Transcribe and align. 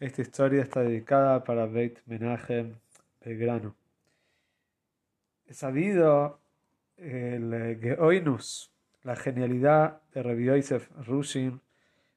Esta 0.00 0.22
historia 0.22 0.62
está 0.62 0.80
dedicada 0.80 1.44
para 1.44 1.66
Beit 1.66 1.98
Menachem 2.06 2.74
Belgrano. 3.22 3.76
He 5.46 5.52
sabido 5.52 6.40
el 6.96 7.52
eh, 7.52 7.78
Geoinus, 7.78 8.72
la 9.02 9.14
genialidad 9.14 10.00
de 10.14 10.22
Rabbi 10.22 10.46
Yosef 10.46 10.88
Rushin, 11.06 11.60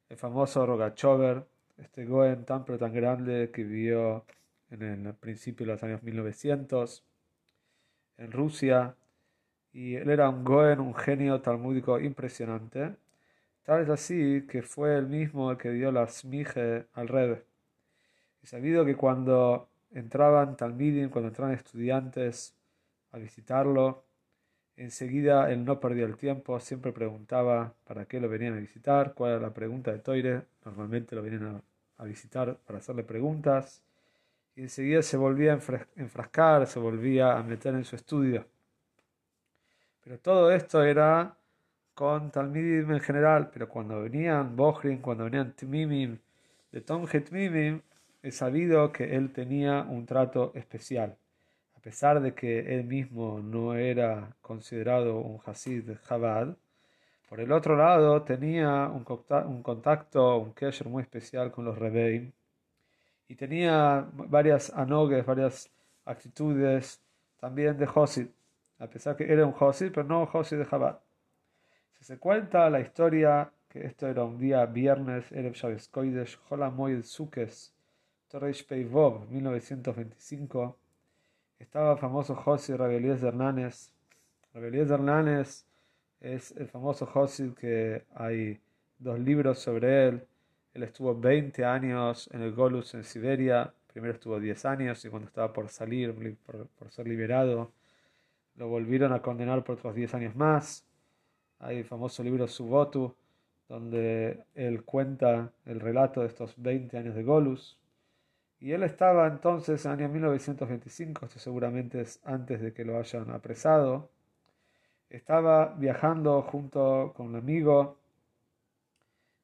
el 0.07 0.15
famoso 0.15 0.65
Rogachover, 0.65 1.45
este 1.77 2.05
Goen 2.05 2.45
tan 2.45 2.63
pero 2.63 2.79
tan 2.79 2.93
grande 2.93 3.51
que 3.51 3.65
vivió 3.65 4.23
en 4.69 5.05
el 5.05 5.13
principio 5.15 5.65
de 5.65 5.73
los 5.73 5.83
años 5.83 6.01
1900 6.03 7.03
en 8.15 8.31
Rusia. 8.31 8.95
Y 9.73 9.95
él 9.95 10.09
era 10.09 10.29
un 10.29 10.45
Goen, 10.45 10.79
un 10.79 10.95
genio 10.95 11.41
talmúdico 11.41 11.99
impresionante. 11.99 12.95
Tal 13.63 13.81
es 13.81 13.89
así 13.89 14.47
que 14.47 14.61
fue 14.61 14.97
él 14.97 15.07
mismo 15.07 15.51
el 15.51 15.57
que 15.57 15.71
dio 15.71 15.91
la 15.91 16.07
smije 16.07 16.85
al 16.93 17.09
Rebbe. 17.09 17.52
Es 18.43 18.49
sabido 18.49 18.85
que 18.85 18.97
cuando 18.97 19.69
entraban 19.93 20.57
Talmidim, 20.57 21.09
cuando 21.09 21.29
entraban 21.29 21.53
estudiantes 21.55 22.53
a 23.13 23.17
visitarlo, 23.17 24.03
enseguida 24.75 25.49
él 25.49 25.63
no 25.63 25.79
perdía 25.79 26.03
el 26.03 26.17
tiempo, 26.17 26.59
siempre 26.59 26.91
preguntaba 26.91 27.73
para 27.85 28.05
qué 28.05 28.19
lo 28.19 28.27
venían 28.27 28.55
a 28.55 28.59
visitar, 28.59 29.13
cuál 29.13 29.31
era 29.31 29.39
la 29.39 29.53
pregunta 29.53 29.91
de 29.91 29.99
Toire, 29.99 30.41
normalmente 30.65 31.15
lo 31.15 31.21
venían 31.21 31.61
a, 31.97 32.03
visitar 32.03 32.57
para 32.67 32.79
hacerle 32.79 33.03
preguntas, 33.03 33.81
y 34.57 34.63
enseguida 34.63 35.01
se 35.03 35.15
volvía 35.15 35.53
a 35.53 35.59
enfrascar, 35.95 36.67
se 36.67 36.79
volvía 36.79 37.37
a 37.37 37.43
meter 37.43 37.73
en 37.75 37.85
su 37.85 37.95
estudio. 37.95 38.45
Pero 40.03 40.19
todo 40.19 40.51
esto 40.51 40.83
era 40.83 41.37
con 41.93 42.29
Talmidim 42.29 42.91
en 42.91 42.99
general, 42.99 43.49
pero 43.53 43.69
cuando 43.69 44.01
venían 44.01 44.53
Bohrin, 44.57 44.97
cuando 44.97 45.23
venían 45.23 45.53
Tmimim, 45.53 46.19
de 46.73 46.81
Tom 46.81 47.07
Tmimim, 47.07 47.81
es 48.23 48.37
sabido 48.37 48.91
que 48.91 49.15
él 49.15 49.31
tenía 49.33 49.81
un 49.81 50.05
trato 50.05 50.53
especial. 50.55 51.17
A 51.75 51.79
pesar 51.81 52.21
de 52.21 52.33
que 52.33 52.73
él 52.73 52.85
mismo 52.85 53.41
no 53.41 53.75
era 53.75 54.35
considerado 54.41 55.19
un 55.19 55.39
Hasid 55.45 55.91
Chabad, 56.07 56.55
por 57.27 57.41
el 57.41 57.51
otro 57.51 57.75
lado 57.75 58.21
tenía 58.21 58.87
un 58.87 59.03
contacto, 59.61 60.37
un 60.37 60.53
kesher 60.53 60.87
muy 60.87 61.03
especial 61.03 61.51
con 61.51 61.65
los 61.65 61.77
Rebeim 61.77 62.31
y 63.27 63.35
tenía 63.35 64.07
varias 64.13 64.71
anogues, 64.73 65.25
varias 65.25 65.69
actitudes 66.05 67.01
también 67.39 67.77
de 67.77 67.87
Josid, 67.87 68.27
a 68.79 68.87
pesar 68.87 69.17
que 69.17 69.31
era 69.31 69.45
un 69.45 69.51
Josid, 69.51 69.91
pero 69.91 70.03
no 70.05 70.21
un 70.21 70.27
Josid 70.27 70.59
de 70.59 70.67
Chabad. 70.67 70.99
Si 71.97 72.05
se 72.05 72.17
cuenta 72.19 72.69
la 72.69 72.79
historia 72.79 73.51
que 73.67 73.85
esto 73.85 74.07
era 74.07 74.23
un 74.23 74.37
día 74.37 74.65
viernes, 74.65 75.29
Erev 75.31 75.53
Shabbos 75.53 75.89
Koidesh, 75.89 76.39
Holamoid 76.49 77.01
Sukes, 77.03 77.73
Reish 78.39 78.65
Peivov, 78.65 79.29
1925, 79.29 80.75
estaba 81.59 81.97
famoso 81.97 82.35
José 82.35 82.75
Rabelías 82.75 83.21
Hernández. 83.21 83.91
Rabelías 84.55 84.89
Hernández 84.89 85.65
es 86.19 86.51
el 86.57 86.67
famoso 86.67 87.05
José 87.05 87.53
que 87.55 88.05
hay 88.15 88.59
dos 88.97 89.19
libros 89.19 89.59
sobre 89.59 90.07
él. 90.07 90.25
Él 90.73 90.81
estuvo 90.81 91.13
20 91.13 91.63
años 91.63 92.27
en 92.33 92.41
el 92.41 92.53
Golus 92.53 92.95
en 92.95 93.03
Siberia. 93.03 93.71
Primero 93.93 94.13
estuvo 94.13 94.39
10 94.39 94.65
años 94.65 95.05
y 95.05 95.09
cuando 95.09 95.27
estaba 95.27 95.53
por 95.53 95.69
salir, 95.69 96.15
por, 96.43 96.67
por 96.67 96.89
ser 96.89 97.07
liberado, 97.07 97.71
lo 98.55 98.67
volvieron 98.67 99.13
a 99.13 99.21
condenar 99.21 99.63
por 99.63 99.75
otros 99.75 99.93
10 99.93 100.15
años 100.15 100.35
más. 100.35 100.87
Hay 101.59 101.77
el 101.77 101.85
famoso 101.85 102.23
libro 102.23 102.47
Subotu, 102.47 103.13
donde 103.69 104.43
él 104.55 104.83
cuenta 104.83 105.51
el 105.65 105.79
relato 105.79 106.21
de 106.21 106.27
estos 106.27 106.55
20 106.57 106.97
años 106.97 107.15
de 107.15 107.23
Golus. 107.23 107.77
Y 108.63 108.71
él 108.71 108.83
estaba 108.83 109.27
entonces 109.27 109.83
en 109.83 109.91
el 109.91 109.97
año 109.99 110.09
1925, 110.13 111.25
esto 111.25 111.37
seguramente 111.37 111.99
es 111.99 112.21
antes 112.23 112.61
de 112.61 112.73
que 112.73 112.85
lo 112.85 112.97
hayan 112.97 113.29
apresado. 113.31 114.09
Estaba 115.09 115.75
viajando 115.75 116.41
junto 116.43 117.11
con 117.13 117.27
un 117.27 117.35
amigo, 117.35 117.97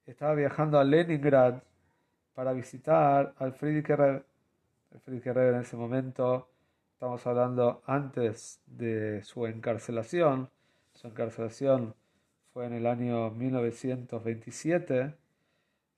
estaba 0.06 0.36
viajando 0.36 0.80
a 0.80 0.86
Leningrad 0.86 1.62
para 2.34 2.54
visitar 2.54 3.34
al 3.40 3.52
Friedrich 3.52 3.90
Rebbe. 3.90 4.24
El 4.94 5.02
Friedrich 5.02 5.26
Rebbe 5.26 5.50
en 5.50 5.64
ese 5.64 5.76
momento, 5.76 6.48
estamos 6.94 7.28
hablando 7.28 7.84
antes 7.88 8.62
de 8.68 9.22
su 9.26 9.46
encarcelación, 9.48 10.50
su 10.94 11.08
encarcelación 11.08 11.94
fue 12.54 12.68
en 12.68 12.72
el 12.72 12.88
año 12.88 13.32
1927, 13.32 15.14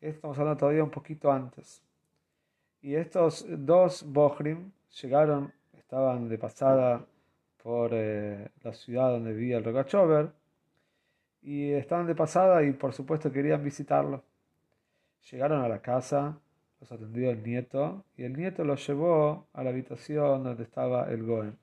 estamos 0.02 0.40
hablando 0.40 0.58
todavía 0.58 0.84
un 0.84 0.90
poquito 0.90 1.32
antes. 1.32 1.84
Y 2.82 2.96
estos 2.96 3.46
dos 3.48 4.04
Bohrim 4.12 4.72
llegaron, 5.02 5.54
estaban 5.78 6.28
de 6.30 6.38
pasada 6.40 7.06
por 7.62 7.92
eh, 7.94 8.50
la 8.64 8.74
ciudad 8.74 9.12
donde 9.12 9.34
vivía 9.34 9.58
el 9.58 9.64
Rogachover, 9.64 10.32
y 11.44 11.72
estaban 11.74 12.08
de 12.08 12.16
pasada 12.16 12.64
y 12.64 12.72
por 12.72 12.94
supuesto 12.94 13.32
querían 13.32 13.64
visitarlo. 13.64 14.24
Llegaron 15.30 15.64
a 15.64 15.70
la 15.70 15.80
casa, 15.82 16.40
los 16.80 16.92
atendió 16.92 17.30
el 17.30 17.44
nieto, 17.44 18.04
y 18.18 18.24
el 18.24 18.34
nieto 18.34 18.64
los 18.64 18.86
llevó 18.88 19.46
a 19.54 19.64
la 19.64 19.70
habitación 19.70 20.44
donde 20.44 20.64
estaba 20.64 21.12
el 21.12 21.24
Goen. 21.24 21.58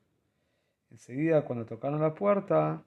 Enseguida, 0.92 1.44
cuando 1.44 1.66
tocaron 1.66 2.00
la 2.00 2.14
puerta, 2.14 2.82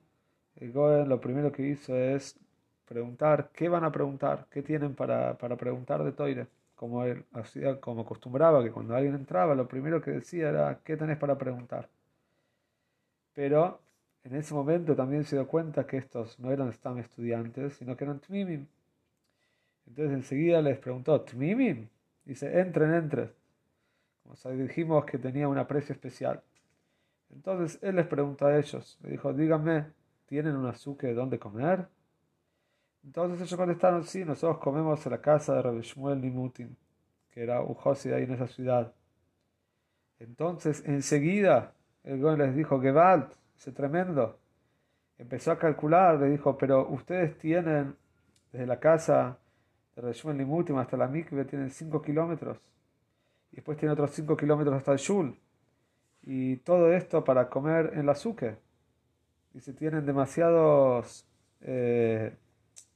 el 0.56 0.72
Goen 0.72 1.08
lo 1.08 1.20
primero 1.20 1.52
que 1.52 1.66
hizo 1.66 1.94
es 1.94 2.38
preguntar 2.86 3.50
qué 3.52 3.68
van 3.68 3.84
a 3.84 3.92
preguntar, 3.92 4.46
qué 4.50 4.62
tienen 4.62 4.94
para, 4.94 5.36
para 5.36 5.56
preguntar 5.56 6.02
de 6.02 6.12
Toire 6.12 6.46
como 6.82 7.04
él 7.04 7.24
hacía, 7.32 7.80
como 7.80 8.00
acostumbraba, 8.00 8.60
que 8.64 8.72
cuando 8.72 8.96
alguien 8.96 9.14
entraba, 9.14 9.54
lo 9.54 9.68
primero 9.68 10.02
que 10.02 10.10
decía 10.10 10.48
era, 10.48 10.80
¿qué 10.82 10.96
tenés 10.96 11.16
para 11.16 11.38
preguntar? 11.38 11.88
Pero 13.34 13.78
en 14.24 14.34
ese 14.34 14.52
momento 14.52 14.96
también 14.96 15.22
se 15.22 15.36
dio 15.36 15.46
cuenta 15.46 15.86
que 15.86 15.98
estos 15.98 16.40
no 16.40 16.50
eran 16.50 16.72
tan 16.72 16.98
estudiantes, 16.98 17.74
sino 17.74 17.96
que 17.96 18.02
eran 18.02 18.18
Tmimim. 18.18 18.66
Entonces 19.86 20.12
enseguida 20.12 20.60
les 20.60 20.76
preguntó, 20.76 21.20
¿Tmimim? 21.20 21.86
Dice, 22.24 22.58
entren, 22.58 22.94
entren. 22.94 23.30
Como 24.24 24.56
dijimos 24.56 25.04
que 25.04 25.18
tenía 25.18 25.46
un 25.46 25.58
aprecio 25.58 25.92
especial. 25.92 26.42
Entonces 27.32 27.78
él 27.80 27.94
les 27.94 28.08
preguntó 28.08 28.46
a 28.46 28.58
ellos, 28.58 28.98
le 29.04 29.10
dijo, 29.12 29.32
díganme, 29.32 29.86
¿tienen 30.26 30.56
un 30.56 30.66
azúcar 30.66 31.14
donde 31.14 31.38
comer? 31.38 31.86
Entonces 33.04 33.40
ellos 33.40 33.56
contestaron, 33.56 34.04
sí, 34.04 34.24
nosotros 34.24 34.58
comemos 34.58 35.04
en 35.06 35.12
la 35.12 35.20
casa 35.20 35.54
de 35.54 35.62
Rabbi 35.62 35.80
Shmuel 35.80 36.20
Nimutin, 36.20 36.76
que 37.30 37.42
era 37.42 37.60
un 37.60 37.76
de 38.04 38.14
ahí 38.14 38.22
en 38.24 38.32
esa 38.32 38.46
ciudad. 38.46 38.92
Entonces, 40.20 40.84
enseguida, 40.86 41.74
el 42.04 42.20
Goen 42.20 42.38
les 42.38 42.54
dijo, 42.54 42.80
Gewalt, 42.80 43.32
ese 43.56 43.72
tremendo. 43.72 44.38
Empezó 45.18 45.50
a 45.50 45.58
calcular, 45.58 46.20
le 46.20 46.30
dijo, 46.30 46.56
pero 46.56 46.88
ustedes 46.88 47.36
tienen, 47.38 47.96
desde 48.52 48.66
la 48.66 48.78
casa 48.78 49.38
de 49.96 50.02
Rabbi 50.02 50.14
Shmuel 50.14 50.38
Nimutin 50.38 50.78
hasta 50.78 50.96
la 50.96 51.08
mikve, 51.08 51.44
tienen 51.44 51.70
5 51.70 52.02
kilómetros. 52.02 52.58
Y 53.50 53.56
después 53.56 53.76
tienen 53.78 53.94
otros 53.94 54.12
5 54.12 54.36
kilómetros 54.36 54.76
hasta 54.76 54.92
el 54.92 54.98
Shul. 54.98 55.36
Y 56.22 56.58
todo 56.58 56.92
esto 56.92 57.24
para 57.24 57.48
comer 57.48 57.92
en 57.94 58.06
la 58.06 58.12
azúcar. 58.12 58.58
Y 59.54 59.60
se 59.60 59.72
tienen 59.72 60.06
demasiados... 60.06 61.26
Eh, 61.60 62.36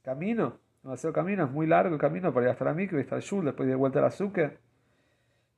camino, 0.06 0.56
demasiado 0.84 1.12
camino, 1.12 1.44
es 1.46 1.50
muy 1.50 1.66
largo 1.66 1.96
el 1.96 2.00
camino 2.00 2.32
para 2.32 2.46
ir 2.46 2.50
hasta 2.52 2.64
la 2.64 2.80
y 2.80 3.00
hasta 3.00 3.16
el 3.16 3.22
shul, 3.22 3.44
después 3.44 3.68
de 3.68 3.74
vuelta 3.74 3.98
al 3.98 4.04
azúcar. 4.04 4.56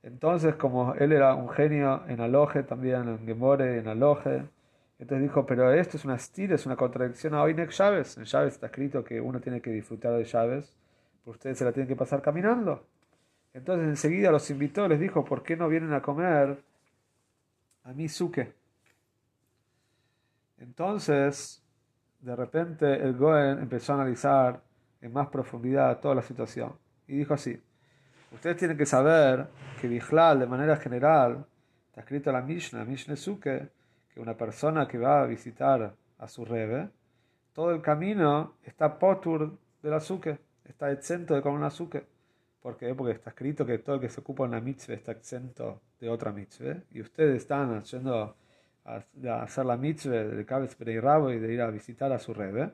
Entonces, 0.02 0.54
como 0.54 0.94
él 0.94 1.12
era 1.12 1.34
un 1.34 1.50
genio 1.50 2.02
en 2.08 2.18
aloje, 2.22 2.62
también 2.62 3.06
en 3.06 3.26
Gemore, 3.26 3.78
en 3.78 3.88
aloje, 3.88 4.44
entonces 4.98 5.28
dijo, 5.28 5.44
pero 5.44 5.70
esto 5.70 5.98
es 5.98 6.06
una 6.06 6.14
estira, 6.14 6.54
es 6.54 6.64
una 6.64 6.76
contradicción 6.76 7.34
a 7.34 7.42
Oinek 7.42 7.68
Chávez. 7.68 8.16
En 8.16 8.24
Chávez 8.24 8.54
está 8.54 8.68
escrito 8.68 9.04
que 9.04 9.20
uno 9.20 9.38
tiene 9.38 9.60
que 9.60 9.70
disfrutar 9.70 10.14
de 10.14 10.24
Chávez, 10.24 10.74
pero 11.22 11.32
ustedes 11.32 11.58
se 11.58 11.66
la 11.66 11.72
tienen 11.72 11.88
que 11.88 11.96
pasar 11.96 12.22
caminando. 12.22 12.86
Entonces 13.52 13.86
enseguida 13.86 14.30
los 14.30 14.50
invitó, 14.50 14.88
les 14.88 14.98
dijo, 14.98 15.26
¿por 15.26 15.42
qué 15.42 15.56
no 15.56 15.68
vienen 15.68 15.92
a 15.92 16.00
comer 16.00 16.58
a 17.84 17.92
mi 17.92 18.08
suque? 18.08 18.54
Entonces, 20.56 21.62
de 22.20 22.36
repente 22.36 22.94
el 22.94 23.16
Goen 23.16 23.58
empezó 23.58 23.92
a 23.92 23.96
analizar 23.96 24.60
en 25.00 25.12
más 25.12 25.28
profundidad 25.28 26.00
toda 26.00 26.14
la 26.14 26.22
situación 26.22 26.72
y 27.06 27.16
dijo 27.16 27.34
así: 27.34 27.60
Ustedes 28.32 28.56
tienen 28.56 28.76
que 28.76 28.86
saber 28.86 29.48
que 29.80 29.88
Bijlal, 29.88 30.40
de 30.40 30.46
manera 30.46 30.76
general, 30.76 31.46
está 31.86 32.00
escrito 32.00 32.30
en 32.30 32.36
la 32.36 32.42
Mishnah, 32.42 32.84
Mishnah 32.84 33.16
Suke, 33.16 33.70
que 34.12 34.20
una 34.20 34.36
persona 34.36 34.86
que 34.86 34.98
va 34.98 35.22
a 35.22 35.26
visitar 35.26 35.94
a 36.18 36.28
su 36.28 36.44
Rebe, 36.44 36.90
todo 37.52 37.70
el 37.70 37.80
camino 37.80 38.54
está 38.62 38.98
potur 38.98 39.58
del 39.82 39.94
azúcar, 39.94 40.38
está 40.64 40.90
exento 40.92 41.34
de 41.34 41.42
comer 41.42 41.58
un 41.58 41.64
azúcar. 41.64 42.04
¿Por 42.60 42.76
qué? 42.76 42.94
Porque 42.94 43.14
está 43.14 43.30
escrito 43.30 43.64
que 43.64 43.78
todo 43.78 43.96
el 43.96 44.00
que 44.00 44.08
se 44.08 44.20
ocupa 44.20 44.44
en 44.44 44.50
la 44.50 44.60
mitzvah 44.60 44.94
está 44.94 45.12
exento 45.12 45.80
de 46.00 46.08
otra 46.08 46.32
mitzvah. 46.32 46.82
Y 46.90 47.00
ustedes 47.00 47.36
están 47.36 47.82
yendo 47.82 48.36
a, 48.88 49.42
hacer 49.42 49.66
la 49.66 49.76
mitzvah 49.76 50.24
del 50.24 50.46
Kabetz 50.46 50.76
y 50.80 51.00
Rabo 51.00 51.30
y 51.30 51.38
de 51.38 51.52
ir 51.52 51.60
a 51.60 51.70
visitar 51.70 52.10
a 52.12 52.18
su 52.18 52.32
Rebe. 52.32 52.70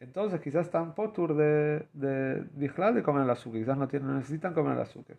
Entonces 0.00 0.40
quizás 0.40 0.66
están 0.66 0.94
potur 0.94 1.36
de, 1.36 1.86
de, 1.92 2.40
de 2.42 3.02
comer 3.02 3.22
el 3.22 3.30
azúcar, 3.30 3.60
quizás 3.60 3.78
no, 3.78 3.88
tienen, 3.88 4.16
necesitan 4.16 4.52
comer 4.52 4.74
el 4.74 4.82
azúcar. 4.82 5.16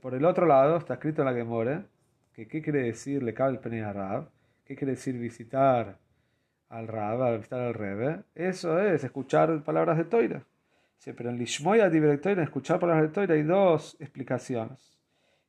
Por 0.00 0.14
el 0.14 0.24
otro 0.24 0.46
lado 0.46 0.76
está 0.78 0.94
escrito 0.94 1.22
en 1.22 1.26
la 1.26 1.34
Gemore 1.34 1.82
que 2.32 2.48
qué 2.48 2.62
quiere 2.62 2.82
decir 2.82 3.22
le 3.22 3.34
cabe 3.34 3.58
el 3.62 3.94
Rab, 3.94 4.28
qué 4.64 4.74
quiere 4.74 4.92
decir 4.92 5.18
visitar 5.18 5.98
al 6.70 6.88
Rab, 6.88 7.36
visitar 7.36 7.60
al 7.60 7.74
Rebe. 7.74 8.22
Eso 8.34 8.78
es 8.80 9.04
escuchar 9.04 9.62
palabras 9.62 9.98
de 9.98 10.04
Toira. 10.04 10.42
pero 11.16 11.28
en 11.30 11.36
Lishmoya 11.36 11.90
Toira, 12.20 12.42
escuchar 12.42 12.78
palabras 12.80 13.08
de 13.08 13.14
Toira, 13.14 13.34
hay 13.34 13.42
dos 13.42 13.96
explicaciones. 14.00 14.91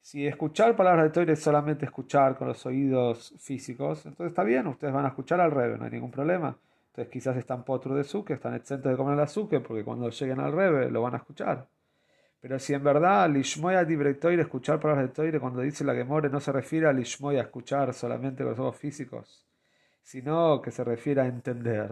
Si 0.04 0.28
escuchar 0.28 0.76
palabras 0.76 1.06
de 1.06 1.12
Toira 1.12 1.32
es 1.32 1.40
solamente 1.40 1.86
escuchar 1.86 2.36
con 2.36 2.50
los 2.50 2.66
oídos 2.66 3.34
físicos, 3.40 4.06
entonces 4.06 4.34
está 4.34 4.44
bien, 4.44 4.68
ustedes 4.68 4.94
van 4.94 5.06
a 5.06 5.08
escuchar 5.08 5.40
al 5.40 5.50
Rebe, 5.50 5.78
no 5.78 5.86
hay 5.86 5.92
ningún 5.92 6.12
problema. 6.12 6.58
Entonces 6.90 7.10
quizás 7.10 7.38
están 7.38 7.64
potro 7.64 7.96
de 7.96 8.04
suque, 8.04 8.34
están 8.34 8.54
exentos 8.54 8.92
de 8.92 8.98
comer 8.98 9.14
el 9.14 9.22
azúcar, 9.22 9.64
porque 9.64 9.86
cuando 9.86 10.10
lleguen 10.10 10.42
al 10.42 10.52
Rebe 10.52 10.92
lo 10.92 11.02
van 11.02 11.14
a 11.14 11.18
escuchar. 11.20 11.68
Pero 12.42 12.60
si 12.60 12.74
en 12.74 12.84
verdad 12.84 13.30
Lishmoya 13.30 13.88
Toire, 14.20 14.42
escuchar 14.42 14.78
palabras 14.78 15.08
de 15.08 15.14
Toire, 15.14 15.40
cuando 15.40 15.62
dice 15.62 15.86
la 15.86 15.96
Gemore, 15.96 16.30
no 16.30 16.42
se 16.42 16.52
refiere 16.52 16.86
a 16.90 16.92
Lishmoya 16.92 17.44
escuchar 17.44 17.94
solamente 17.94 18.44
con 18.44 18.52
los 18.52 18.60
ojos 18.60 18.76
físicos, 18.76 19.46
sino 20.02 20.62
que 20.62 20.72
se 20.72 20.84
refiere 20.84 21.22
a 21.22 21.28
entender. 21.28 21.92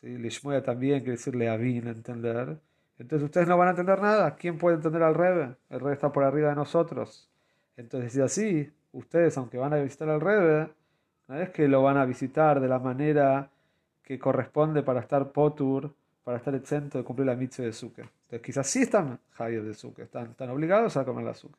¿sí? 0.00 0.16
Lishmoya 0.16 0.62
también 0.62 1.00
quiere 1.00 1.16
decir 1.16 1.34
Leavin, 1.34 1.88
entender. 1.88 2.56
Entonces 2.98 3.24
ustedes 3.24 3.48
no 3.48 3.58
van 3.58 3.68
a 3.68 3.70
entender 3.72 4.00
nada. 4.00 4.36
¿Quién 4.36 4.58
puede 4.58 4.76
entender 4.76 5.02
al 5.02 5.14
Rebe? 5.14 5.56
El 5.70 5.80
Rebe 5.80 5.92
está 5.92 6.12
por 6.12 6.24
arriba 6.24 6.50
de 6.50 6.54
nosotros. 6.54 7.28
Entonces, 7.76 8.12
si 8.12 8.20
así, 8.20 8.72
ustedes, 8.92 9.36
aunque 9.36 9.58
van 9.58 9.74
a 9.74 9.76
visitar 9.76 10.08
al 10.08 10.20
Rebe, 10.20 10.70
no 11.28 11.36
es 11.36 11.50
que 11.50 11.68
lo 11.68 11.82
van 11.82 11.98
a 11.98 12.04
visitar 12.04 12.60
de 12.60 12.68
la 12.68 12.78
manera 12.78 13.50
que 14.02 14.18
corresponde 14.18 14.82
para 14.82 15.00
estar 15.00 15.32
potur, 15.32 15.92
para 16.24 16.38
estar 16.38 16.54
exento 16.54 16.98
de 16.98 17.04
cumplir 17.04 17.26
la 17.26 17.36
mitzvah 17.36 17.64
de 17.64 17.70
azúcar. 17.70 18.06
Entonces 18.24 18.40
quizás 18.42 18.66
sí 18.66 18.82
están 18.82 19.18
jayos 19.32 19.64
de 19.64 19.72
azúcar, 19.72 20.06
están, 20.06 20.30
están 20.30 20.50
obligados 20.50 20.96
a 20.96 21.04
comer 21.04 21.24
el 21.24 21.30
azúcar. 21.30 21.58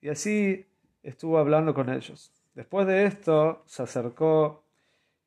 Y 0.00 0.08
así 0.08 0.66
estuvo 1.02 1.38
hablando 1.38 1.74
con 1.74 1.90
ellos. 1.90 2.32
Después 2.54 2.86
de 2.86 3.04
esto 3.04 3.62
se 3.66 3.82
acercó 3.82 4.62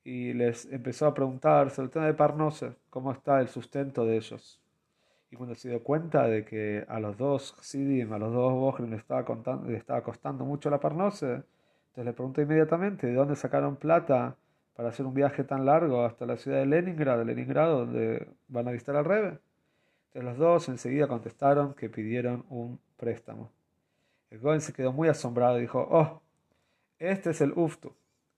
y 0.02 0.32
les 0.32 0.66
empezó 0.66 1.06
a 1.06 1.14
preguntar 1.14 1.70
sobre 1.70 1.86
el 1.86 1.90
tema 1.90 2.06
de 2.06 2.14
Parnose, 2.14 2.74
cómo 2.90 3.12
está 3.12 3.40
el 3.40 3.48
sustento 3.48 4.04
de 4.04 4.16
ellos. 4.16 4.60
Y 5.34 5.36
cuando 5.36 5.56
se 5.56 5.68
dio 5.68 5.82
cuenta 5.82 6.28
de 6.28 6.44
que 6.44 6.84
a 6.86 7.00
los 7.00 7.18
dos 7.18 7.56
Sidim, 7.60 8.12
a 8.12 8.18
los 8.18 8.32
dos 8.32 8.52
Bojrim 8.52 8.88
les 8.88 9.00
estaba, 9.00 9.24
costando 10.04 10.44
mucho 10.44 10.70
la 10.70 10.78
Parnose, 10.78 11.26
entonces 11.26 12.04
le 12.04 12.12
preguntó 12.12 12.40
inmediatamente 12.40 13.08
de 13.08 13.14
dónde 13.14 13.34
sacaron 13.34 13.74
plata 13.74 14.36
para 14.76 14.90
hacer 14.90 15.04
un 15.04 15.12
viaje 15.12 15.42
tan 15.42 15.66
largo 15.66 16.04
hasta 16.04 16.24
la 16.24 16.36
ciudad 16.36 16.58
de 16.58 16.66
Leningrad, 16.66 17.18
de 17.18 17.24
Leningrado, 17.24 17.78
donde 17.80 18.28
van 18.46 18.68
a 18.68 18.70
visitar 18.70 18.94
al 18.94 19.06
Rebe. 19.06 19.40
Entonces 20.12 20.22
los 20.22 20.38
dos 20.38 20.68
enseguida 20.68 21.08
contestaron 21.08 21.74
que 21.74 21.90
pidieron 21.90 22.44
un 22.48 22.78
préstamo. 22.96 23.50
El 24.30 24.38
Goen 24.38 24.60
se 24.60 24.72
quedó 24.72 24.92
muy 24.92 25.08
asombrado 25.08 25.58
y 25.58 25.62
dijo, 25.62 25.84
oh, 25.90 26.22
este 27.00 27.30
es 27.30 27.40
el 27.40 27.54
Uftu, 27.56 27.92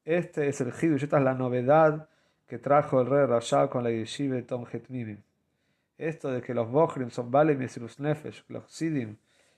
este 0.07 0.49
es 0.49 0.63
el 0.63 0.69
Hidush, 0.69 1.03
esta 1.03 1.19
es 1.19 1.25
la 1.25 1.35
novedad 1.35 2.09
que 2.47 2.57
trajo 2.57 3.03
el 3.03 3.07
rey 3.07 3.27
Rashab 3.27 3.69
con 3.69 3.85
la 3.85 3.91
yeshiva 3.91 4.37
de 4.37 4.45
Tom 4.45 4.65
Hetmimim. 4.73 5.21
Esto 5.99 6.31
de 6.31 6.43
que 6.43 6.55
los 6.55 6.71
Bohrim 6.71 7.11
son 7.11 7.31
Bale 7.31 7.57
Mesirus 7.57 7.99
Nefesh, 8.01 8.45
los 8.49 8.71
Sidim 8.71 9.17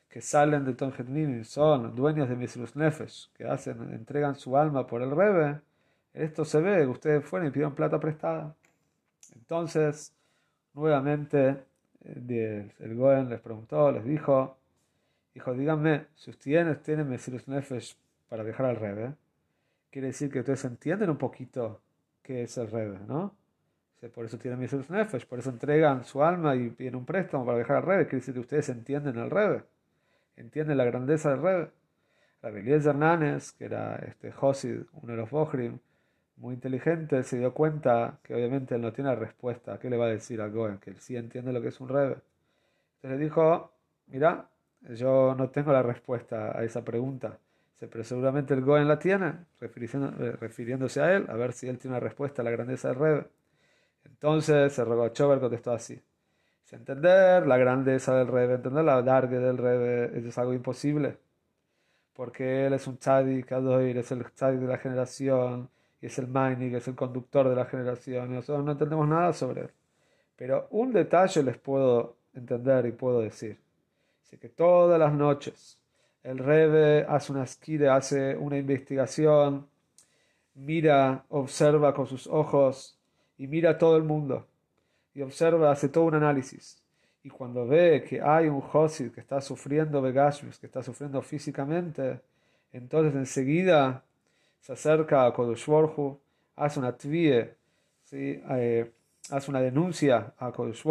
que 0.08 0.20
salen 0.20 0.64
de 0.64 0.75
Tom 0.75 0.90
Hetmimim 0.96 1.44
son 1.44 1.94
dueños 1.94 2.29
de 2.29 2.37
Mesirus 2.37 2.75
Nefesh, 2.76 3.31
que 3.35 3.44
hacen, 3.44 3.93
entregan 3.93 4.35
su 4.37 4.56
alma 4.56 4.87
por 4.87 5.02
el 5.02 5.11
Rebe, 5.11 5.61
esto 6.14 6.44
se 6.44 6.61
ve, 6.61 6.87
ustedes 6.87 7.25
fueron 7.25 7.49
y 7.49 7.50
pidieron 7.50 7.75
plata 7.75 8.00
prestada. 8.00 8.55
Entonces, 9.35 10.14
nuevamente, 10.75 11.62
eh, 12.05 12.70
el 12.79 12.94
Goen 12.96 13.29
les 13.29 13.40
preguntó, 13.40 13.93
les 13.93 14.05
dijo, 14.05 14.56
dijo, 15.35 15.52
díganme, 15.52 16.06
si 16.17 16.31
ustedes 16.31 16.82
tienen 16.82 17.08
Mesirus 17.08 17.46
Nefesh 17.46 17.96
para 18.29 18.43
viajar 18.43 18.67
al 18.67 18.76
Rebe, 18.76 19.14
quiere 19.90 20.08
decir 20.08 20.31
que 20.31 20.40
ustedes 20.40 20.64
entienden 20.64 21.11
un 21.11 21.19
poquito 21.19 21.81
qué 22.23 22.43
es 22.44 22.56
el 22.56 22.70
Rebe, 22.70 22.99
¿no? 23.06 23.35
Por 24.15 24.25
eso 24.25 24.39
tienen 24.39 24.61
Mesirus 24.61 24.91
Nefesh, 24.91 25.27
por 25.27 25.41
eso 25.41 25.50
entregan 25.50 26.05
su 26.05 26.23
alma 26.23 26.55
y 26.55 26.71
piden 26.71 26.95
un 26.95 27.05
préstamo 27.05 27.45
para 27.45 27.59
viajar 27.59 27.77
al 27.79 27.83
Rebe, 27.83 28.05
quiere 28.05 28.19
decir 28.19 28.35
que 28.35 28.41
ustedes 28.41 28.69
entienden 28.69 29.19
el 29.19 29.29
Rebe, 29.29 29.65
entienden 30.37 30.77
la 30.77 30.85
grandeza 30.85 31.31
del 31.31 31.43
Rebe. 31.43 31.71
Rabbi 32.41 32.71
Hernández, 32.71 33.53
que 33.53 33.65
era 33.65 33.97
este 33.97 34.31
Josid, 34.31 34.83
uno 34.93 35.12
de 35.12 35.19
los 35.19 35.31
Bohrim, 35.31 35.81
muy 36.37 36.55
inteligente, 36.55 37.23
se 37.25 37.39
dio 37.39 37.53
cuenta 37.53 38.19
que 38.23 38.35
obviamente 38.35 38.77
él 38.77 38.81
no 38.81 38.93
tiene 38.93 39.15
respuesta. 39.15 39.79
¿Qué 39.79 39.91
le 39.91 39.97
va 39.97 40.06
a 40.06 40.11
decir 40.11 40.41
a 40.41 40.49
Goen? 40.49 40.79
Que 40.79 40.91
él 40.91 40.97
sí 40.99 41.17
entiende 41.17 41.53
lo 41.53 41.61
que 41.61 41.69
es 41.69 41.81
un 41.81 41.89
Rebe. 41.89 42.19
Entonces 42.97 43.19
le 43.19 43.25
dijo, 43.25 43.73
mira, 44.06 44.49
yo 44.91 45.35
no 45.37 45.50
tengo 45.50 45.73
la 45.73 45.83
respuesta 45.83 46.56
a 46.56 46.62
esa 46.65 46.85
pregunta. 46.85 47.39
Pero 47.81 48.03
seguramente 48.05 48.55
el 48.55 48.62
Goen 48.62 48.89
la 48.89 48.99
tiene, 48.99 49.35
eh, 49.61 50.37
refiriéndose 50.41 51.00
a 51.00 51.15
él, 51.15 51.27
a 51.29 51.35
ver 51.35 51.53
si 51.53 51.69
él 51.69 51.79
tiene 51.79 51.97
una 51.97 52.00
respuesta 52.00 52.43
a 52.43 52.45
la 52.45 52.50
grandeza 52.50 52.89
del 52.89 52.99
Rebe. 52.99 53.27
Entonces 54.10 54.78
el 54.78 54.87
Rogachover 54.87 55.40
contestó 55.40 55.72
así. 55.72 56.00
entender 56.70 57.46
la 57.46 57.56
grandeza 57.56 58.14
del 58.16 58.28
Rebe, 58.28 58.55
entender 58.55 58.84
la 58.84 59.00
larga 59.00 59.38
del 59.38 59.56
Rebe, 59.58 60.19
es 60.19 60.38
algo 60.38 60.52
imposible. 60.52 61.19
Porque 62.14 62.66
él 62.66 62.75
es 62.75 62.87
un 62.87 62.99
tzadik, 62.99 63.50
es 63.52 64.12
el 64.12 64.25
tzadik 64.32 64.60
de 64.60 64.66
la 64.66 64.78
generación, 64.78 65.70
y 66.00 66.06
es 66.06 66.19
el 66.19 66.28
mining, 66.28 66.75
es 66.75 66.88
el 66.88 66.94
conductor 66.94 67.49
de 67.49 67.56
la 67.56 67.64
generación, 67.66 68.32
y 68.32 68.34
nosotros 68.34 68.64
no 68.64 68.72
entendemos 68.72 69.08
nada 69.08 69.32
sobre 69.32 69.62
él. 69.62 69.70
Pero 70.37 70.69
un 70.70 70.93
detalle 70.93 71.43
les 71.43 71.58
puedo 71.58 72.16
entender 72.34 72.87
y 72.87 72.93
puedo 72.93 73.20
decir. 73.20 73.58
es 74.31 74.38
que 74.38 74.49
todas 74.49 74.99
las 74.99 75.12
noches 75.12 75.78
el 76.22 76.38
Rebe 76.38 77.06
hace 77.08 77.32
una 77.32 77.44
esquide, 77.44 77.88
hace 77.88 78.37
una 78.37 78.59
investigación, 78.59 79.66
mira, 80.54 81.25
observa 81.30 81.94
con 81.94 82.06
sus 82.06 82.26
ojos 82.26 82.98
y 83.38 83.47
mira 83.47 83.71
a 83.71 83.78
todo 83.78 83.97
el 83.97 84.02
mundo. 84.02 84.47
Y 85.14 85.23
observa, 85.23 85.71
hace 85.71 85.88
todo 85.88 86.04
un 86.04 86.14
análisis. 86.14 86.83
Y 87.23 87.30
cuando 87.30 87.66
ve 87.66 88.04
que 88.09 88.21
hay 88.21 88.49
un 88.49 88.61
Josid 88.61 89.11
que 89.12 89.21
está 89.21 89.40
sufriendo 89.40 90.02
Begashmis, 90.02 90.59
que 90.59 90.66
está 90.66 90.83
sufriendo 90.83 91.23
físicamente, 91.23 92.21
entonces 92.73 93.14
enseguida 93.14 94.04
se 94.61 94.73
acerca 94.73 95.26
a 95.26 95.33
Kodush 95.33 95.68
hace 96.57 96.78
una 96.78 96.97
tvie, 96.97 97.54
¿sí? 98.04 98.42
Eh, 98.50 98.92
hace 99.30 99.50
una 99.50 99.61
denuncia 99.61 100.35
a 100.38 100.52
Kodush 100.52 100.83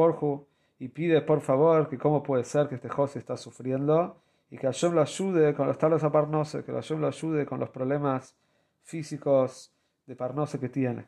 y 0.80 0.88
pide 0.90 1.22
por 1.22 1.42
favor 1.42 1.90
que 1.90 1.98
cómo 1.98 2.22
puede 2.24 2.44
ser 2.44 2.68
que 2.68 2.76
este 2.76 2.90
José 2.90 3.20
está 3.20 3.36
sufriendo 3.36 4.18
y 4.50 4.58
que 4.58 4.68
Hashem 4.68 4.94
lo 4.94 5.02
ayude 5.02 5.54
con 5.54 5.68
los 5.68 5.78
talos 5.78 6.04
a 6.04 6.12
Parnose, 6.12 6.64
que 6.64 6.72
Hashem 6.72 7.00
lo 7.02 7.08
ayude 7.08 7.46
con 7.46 7.60
los 7.60 7.70
problemas 7.70 8.36
físicos 8.84 9.72
de 10.06 10.16
Parnose 10.16 10.60
que 10.60 10.70
tiene. 10.70 11.06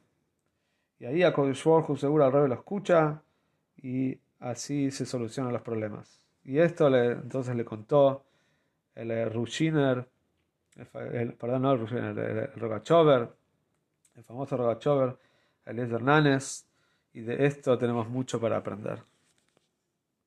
Y 1.00 1.06
ahí 1.06 1.24
a 1.24 1.34
Kodush 1.34 1.63
seguro 1.98 2.25
al 2.25 2.32
rey 2.32 2.48
lo 2.48 2.53
escucha 2.53 3.22
y 3.77 4.20
así 4.39 4.91
se 4.91 5.06
solucionan 5.06 5.53
los 5.53 5.62
problemas. 5.62 6.22
Y 6.44 6.60
esto 6.60 6.89
le, 6.89 7.13
entonces 7.13 7.56
le 7.56 7.65
contó 7.65 8.25
el 8.96 9.32
Rushiner 9.32 10.08
el, 10.94 11.34
perdón, 11.34 11.62
no 11.62 11.74
el, 11.74 12.18
el, 12.18 12.53
Rogachover, 12.56 13.29
el 14.15 14.24
famoso 14.24 14.58
Rogachover, 14.58 15.18
Eliezer 15.65 16.01
Nanes, 16.01 16.68
y 17.13 17.22
de 17.22 17.46
esto 17.46 17.77
tenemos 17.77 18.08
mucho 18.08 18.39
para 18.39 18.58
aprender. 18.58 19.00